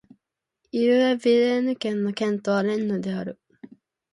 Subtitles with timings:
[0.71, 3.39] イル＝エ＝ヴィレーヌ県の県都はレンヌである